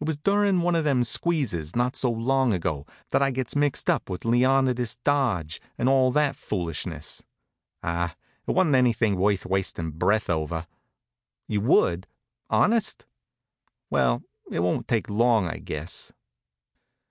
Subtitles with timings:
[0.00, 3.90] It was durin' one of them squeezes, not so long ago, that I gets mixed
[3.90, 7.22] up with Leonidas Dodge, and all that foolishness.
[7.82, 8.16] Ah,
[8.46, 10.66] it wa'n't anything worth wastin' breath over.
[11.46, 12.06] You would?
[12.48, 13.04] Honest?
[13.90, 16.10] Well, it won't take long, I guess.